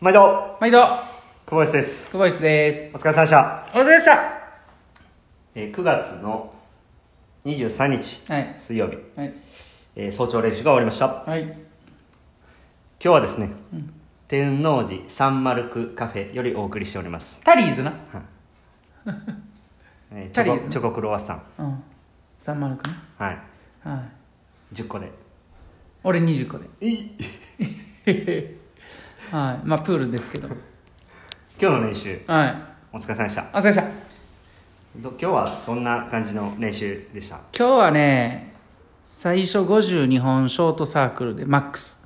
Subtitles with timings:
[0.00, 0.78] 毎度毎度、
[1.46, 2.90] 久保井です久保井です。
[2.94, 4.40] お疲れ様でした、お疲れ様でした。
[5.54, 6.54] えー9月の
[7.44, 9.34] 23日、はい水曜日、はい。
[9.96, 11.58] えー早朝練習が終わりました今はい。
[12.98, 13.50] 日はですね、
[14.28, 17.92] 天王寺サンマルクカフェよりお送りしております、タリーズな。
[20.12, 21.82] えーチタリーズョコチョコクロワッサンうん。
[22.40, 22.88] 3丸く
[23.18, 23.38] はい
[23.84, 23.90] な。
[23.92, 24.74] はい。
[24.74, 25.10] 10個で
[26.02, 26.66] 俺20個で。
[26.80, 27.10] い
[29.30, 29.66] はい。
[29.66, 30.48] まあ、プールですけど。
[30.48, 30.56] 今
[31.58, 32.56] 日の練習はい。
[32.92, 33.82] お疲れ様でしたお疲れ様でした。
[34.96, 37.36] ど今日はどんな感じの練習でした？
[37.56, 38.54] 今日はね、
[39.04, 42.04] 最初52本ショートサークルでマックス。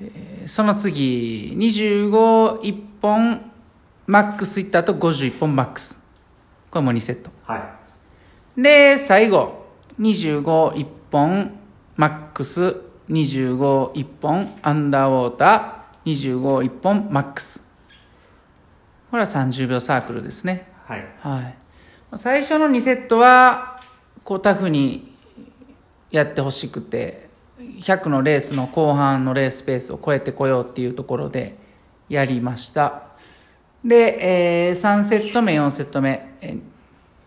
[0.00, 3.50] えーその次、251本
[4.06, 6.04] マックスいった後51本マックス。
[6.70, 7.30] これも2セット。
[7.44, 7.62] はい
[8.60, 9.66] で、最後、
[10.00, 11.52] 25、1本、
[11.96, 12.76] マックス、
[13.10, 15.75] 25、1本、アンダーウォーター、
[16.06, 17.66] 25、1本、マックス。
[19.10, 20.70] これは30秒サークルですね。
[20.84, 21.54] はいはい。
[22.16, 23.80] 最初の2セットは、
[24.22, 25.16] こうタフに
[26.12, 31.56] やってほしくて、100のレースの後半のレースペースを超えてこようっていうところで
[32.08, 33.02] やりました。
[33.84, 36.60] で、えー3セット目、4セット目、えー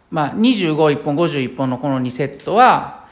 [0.10, 3.08] まあ、25、1本、51本のこの2セットは、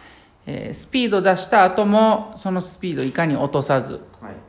[0.45, 4.46] えースピード出した後も、そのスピードいかに落とさずはい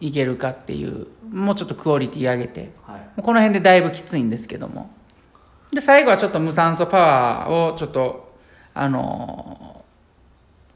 [0.00, 4.90] いけるかっていう、もうちょっとクオリティ上げて、はいこの辺でだいぶきついんですけども。
[5.72, 8.34] で、最後はちょっと無酸素パワーをちょっと、
[8.74, 9.80] あのー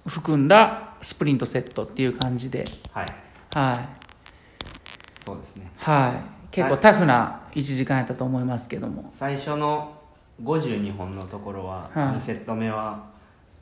[0.07, 3.07] 含んだスプリントセットっていう感じで、はい
[3.55, 3.89] はい。
[5.19, 6.51] そうですねはい。
[6.51, 9.11] 結構タフな1時間やったと思いますけども。
[9.15, 9.97] 最初の
[10.43, 13.05] 52本のところは、はい2セット目は、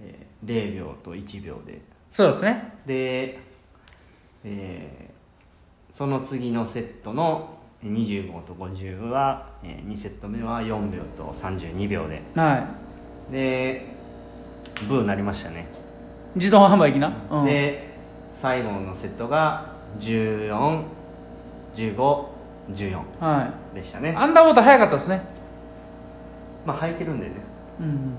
[0.00, 2.72] えー0秒と1秒でそうですね。
[2.84, 3.38] で、
[4.42, 5.21] えー
[5.92, 12.66] その次のセットの25と50は、え2セット目は4秒と32秒では
[13.30, 13.94] で
[14.88, 15.68] ブーになりましたね、
[16.34, 16.38] い。
[16.38, 17.12] 自動販売機な？
[17.30, 17.44] うん。
[17.44, 17.92] で
[18.34, 20.84] 最後のセットが141514
[23.20, 23.76] はい。
[23.76, 25.20] でしたねアンダーウォーター早かったですね。
[26.64, 27.32] まあ履いてるんでね、
[27.80, 28.16] うん。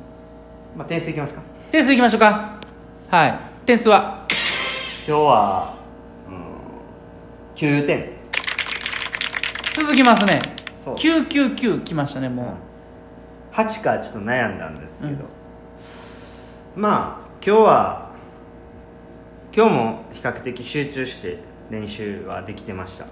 [0.77, 1.41] まあ、点数いきますか
[1.71, 2.59] 点数いきましょうか。
[3.09, 3.39] はい。
[3.65, 4.27] 点数は？
[5.07, 5.82] 今日は、うん、
[7.63, 8.09] 9点。
[9.73, 10.37] 続きますね。
[10.75, 10.95] そう。
[10.95, 12.57] 999来ましたね、も
[13.53, 15.23] 8かちょっと悩んだんですけど、
[16.75, 18.11] まあ今日は
[19.55, 21.37] 今日も比較的集中して
[21.69, 23.05] 練習はできてました、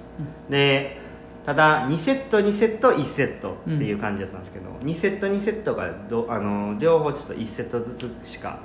[0.49, 0.99] で
[1.45, 8.59] ただ2セット2セット1セットっていう感じだったんですけど、2セット2セットがどあの両方ちょっと1セットずつしか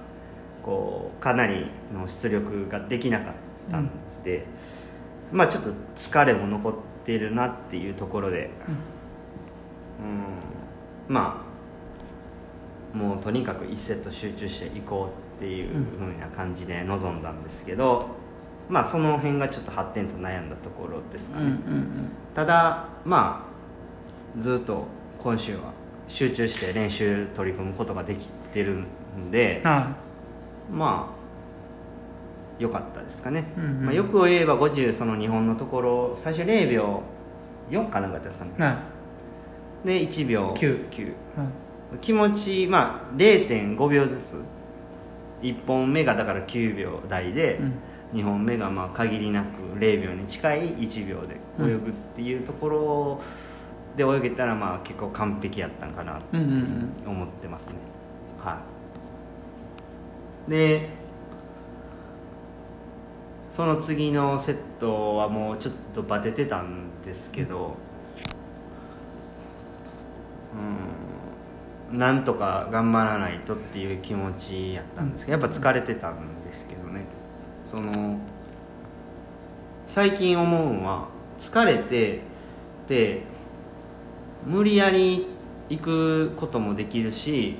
[0.64, 3.32] こうかなりの出力ができなかっ
[3.70, 3.88] たん
[4.24, 4.44] で、
[5.32, 8.50] まあちょっと疲れも残ってるなっていうところで、
[11.08, 11.14] うん。
[11.14, 11.42] ま
[12.94, 18.08] あもうとにかく1セット集中していこうっていうふうな感じで臨んだんですけど、
[18.68, 21.34] まあその辺がちょっと発展と悩んだところですう。
[21.34, 21.56] かね、
[22.34, 23.46] ただま
[24.36, 24.86] あずっと
[25.18, 25.72] 今週は
[26.08, 28.84] 集中して練習取り組むことができてる
[29.18, 29.96] んでま
[31.10, 31.15] あ
[32.58, 33.84] 良かったですかね、うんうん。
[33.86, 37.02] まあ、よく言えば50その日本のところ最初0秒
[37.70, 38.52] 4かなんかだったですかね。
[38.58, 38.62] い。
[38.62, 38.78] は
[39.84, 41.04] で1秒9 9い。
[41.36, 41.98] はい。
[42.00, 44.36] 気持ちまあ0.5秒ずつ。
[45.42, 47.74] 1本目がだから9秒台で、うん。
[48.14, 53.20] 2本目がまあ限りなく0秒に近い1秒で泳ぐっていうところ
[53.96, 57.10] で泳げたらまあ結構完璧やったんかなうんうんうん。
[57.10, 57.76] 思ってますね。
[58.38, 58.60] は
[60.48, 60.50] い。
[60.50, 60.88] で
[63.56, 67.74] その次のセットはもうちょっとバテてたんですけど
[71.90, 77.06] うんなんとか頑張らないとっていう気持ちやったんですけどやっぱ疲れてたんですけどね。
[77.64, 78.18] その
[79.86, 81.08] 最近思うのは
[81.38, 82.20] 疲れて
[82.86, 83.22] で
[84.44, 85.28] 無理やり
[85.70, 87.56] 行くこともできるし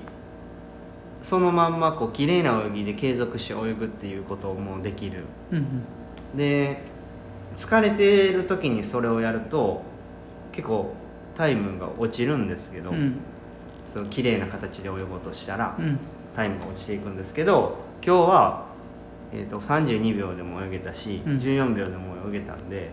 [1.26, 6.38] そのまんまこう綺麗な泳ぎで継続して泳ぐっていうこともできるうんうん。
[6.38, 6.82] で
[7.56, 9.82] 疲れてる時にそれをやると
[10.52, 10.94] 結構
[11.34, 13.16] タイムが落ちるんですけど、うん。
[13.92, 15.98] その綺麗な形で泳ごうとしたら、うん。
[16.36, 18.66] タイムが落ちていくんですけど今日は、
[19.32, 22.90] えー、と32秒でも泳げたし、うん14秒でも泳げたんで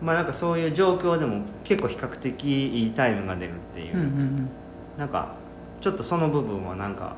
[0.00, 4.50] まあなんかそういう状況でも結構比較的いいタイムが出るっていう、うんうん
[4.96, 5.34] なんか
[5.80, 7.16] ちょっとその部分はなんか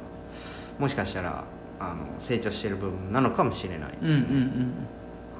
[0.78, 1.44] もしかしたら
[1.80, 4.08] あの成長してる部分なのかもしれないでうん。
[4.08, 4.32] うんすね、う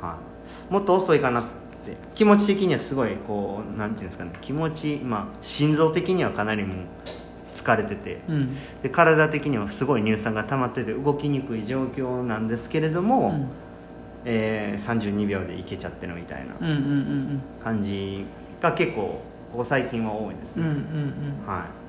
[0.05, 0.06] ん。
[0.06, 0.17] は
[0.70, 1.50] い、もっと遅いかなって
[2.14, 4.32] 気持ち的にはすごいこうなんていうんですかね。
[4.40, 6.76] 気持ちまあ心臓的にはかなりもう
[7.52, 8.20] 疲れてて。
[8.29, 8.56] うん。
[8.82, 13.49] で体的にはすごい乳酸が溜まってて動きにくい状況なんですけれども、うん。
[14.25, 17.43] えー32秒でいけちゃってるみたいなうんうんうん。
[17.62, 18.25] 感じ
[18.61, 19.20] が結構
[19.50, 21.46] ここ最近は多いですね、うんうんうん。
[21.46, 21.81] はい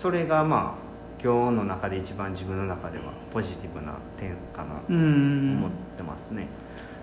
[0.00, 5.06] それがまあ今日の中で一番自分の中ではポジティブな点かなとうんうんう
[5.52, 6.46] ん思ってますね、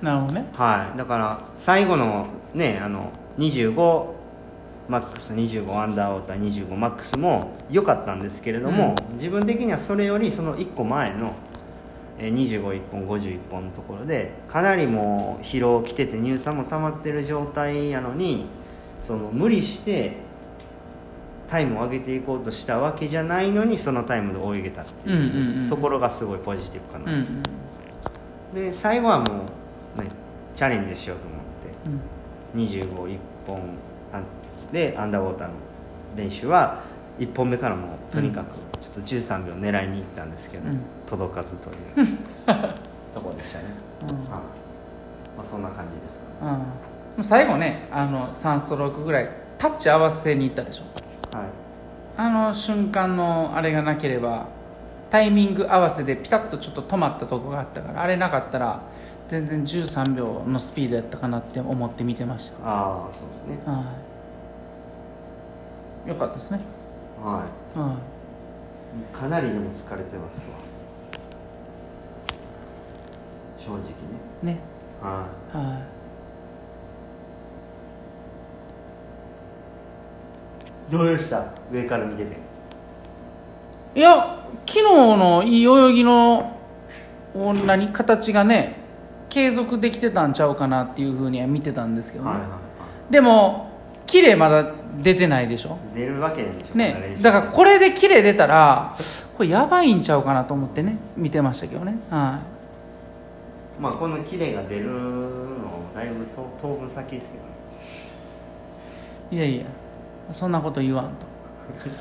[0.02, 0.50] なるほどね。
[0.54, 0.98] はい。
[0.98, 4.08] だから最後のねあの25
[4.90, 11.36] マックス25アンダーウォーター25マックスも良かったんですけれども、自分的にはそれよりその1個前の
[12.18, 18.48] えー251本51本のところでかなりもう疲労きてて乳酸も溜まってる状態やのに
[19.04, 20.26] その無理して
[21.48, 28.72] タイムを上げていこうとしたわけじゃないのにそのタイムで泳げたっていううんところがすごいポジティブかな、うんうん。
[28.72, 29.46] で最後はも
[29.98, 30.10] う、ね、
[30.56, 31.80] チャレンジしようと思って
[32.56, 32.62] うん。
[32.64, 33.62] 251本
[34.12, 34.22] あ
[34.72, 35.54] でアンダーウォーターの
[36.18, 36.84] 練習は
[37.20, 40.82] 1本目からもうとにかくちょっと13秒狙いに行ったんですけど、うん。
[41.06, 41.74] 届かずとい
[42.04, 42.08] う
[43.14, 43.66] ところでしたね、
[44.02, 44.08] うん。
[44.10, 44.18] はい。
[44.28, 44.42] ま
[45.40, 46.58] あ、そんな感じですかね。
[47.18, 47.24] うん。
[47.24, 50.84] 最後ねあの3ストロークぐらいタッチ合わせに行ったでしょ。
[50.94, 51.07] はい
[52.18, 54.48] あの瞬間のあれがなければ
[55.10, 58.82] タイミング合わせでピタッとちょっと止まったとこがあったからあれなかったら
[59.30, 63.58] 全然13秒のスピードやったかなって思って見てましああそうですね。
[63.66, 63.84] たは
[66.06, 66.10] い。
[66.10, 66.60] よかったですね。
[67.22, 67.44] は
[67.76, 69.16] はい。
[69.16, 70.56] かなりでも疲れてますわ。
[73.58, 73.92] 正直ね。
[74.44, 74.60] いね。
[75.02, 75.97] ははい
[80.92, 81.46] どうでした？
[81.72, 82.38] 上から見てて。
[83.96, 86.58] いや昨日のいい泳ぎの
[87.36, 88.76] お何形がね
[89.30, 92.58] 継続できてたんちゃうかなっていうふうには見てたんですけどね、はいはいは
[93.10, 93.68] でも
[94.06, 95.78] 綺麗まだ出てないでしょ？
[95.94, 97.18] い出るわけでしょね。
[97.22, 98.96] だからこれで綺麗出たら
[99.36, 101.98] これやばいんちゃうかなと思ってね見てましたけどね。
[102.10, 102.40] は
[103.80, 107.50] まあこのキレが出るのだいぶと当分先ですけどね。
[109.32, 109.66] いいやいや
[110.32, 111.28] そんなこと言わんと。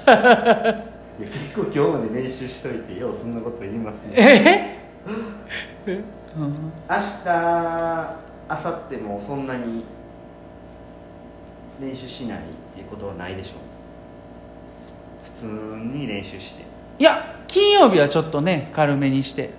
[1.18, 4.12] いや結構今日まで練習しといてようそんなこと言いますね。
[4.14, 4.78] え
[5.86, 6.04] え、
[6.36, 6.54] うん、
[6.88, 7.28] 明日
[8.48, 9.84] 明後日もそんなに
[11.80, 12.40] 練習しないっ
[12.74, 13.52] ていうことはないでしょ
[15.24, 16.64] 普通に練習して、
[16.98, 19.50] いや金曜日はちょっとね軽めにして。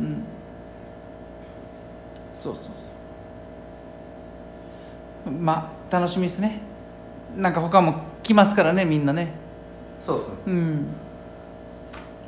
[0.00, 0.24] うん。
[2.34, 2.64] そうそう
[5.24, 5.32] そう。
[5.32, 6.60] まあ楽しみですね。
[7.36, 7.94] なんか他も
[8.26, 9.30] 来ますからねみんなね。
[10.00, 10.86] そうそううん。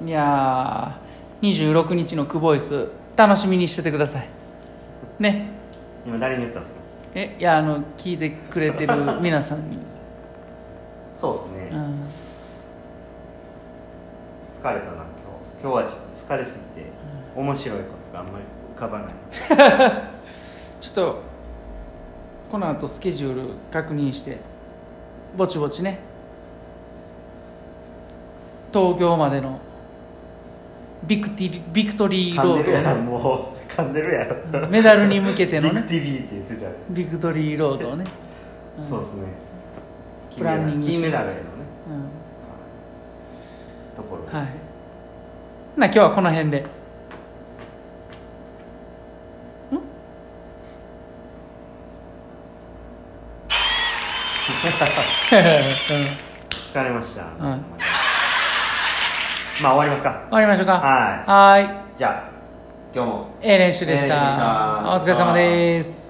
[0.05, 2.87] いやー26日のクボイス
[3.17, 4.29] 楽しみにしててください。
[5.19, 5.49] ね。
[6.07, 6.81] 今誰に言ったんですか？
[7.17, 9.79] えいやあの聞いてくれてる皆さんに、
[11.17, 11.79] そうですね、うん、
[14.63, 15.09] 疲れたな今日。
[15.61, 16.89] 今日はちょっと疲れすぎて
[17.35, 18.45] 面白いことがあんまり
[18.77, 19.13] 浮かばない。
[20.81, 21.23] ちょっと
[22.53, 24.39] この後スケジュール確認して
[25.37, 26.01] ぼちぼちね。
[28.73, 29.59] 東京までの
[31.05, 32.65] ビクティビクトリーロー
[32.95, 33.59] んもう。
[33.69, 34.27] 噛んでるや
[34.69, 38.05] メダルに向けてのビクねビクトリーロードをね、
[38.79, 38.85] うん。
[38.85, 39.29] そうですね。
[40.37, 41.43] プランニング金メダルへのね。
[43.95, 44.03] うん。
[44.03, 44.47] ところです、はい。
[45.77, 46.65] な今日はこの辺で
[56.51, 57.65] 疲れました、ん。
[59.63, 60.23] まあ終わりますか。
[60.31, 60.73] 終わりましょうか。
[60.75, 61.63] はい。
[61.65, 61.99] はーい。
[61.99, 62.31] じゃあ
[62.95, 63.27] 今日も。
[63.43, 64.17] ええ練習でした。
[64.97, 66.08] お疲れ様です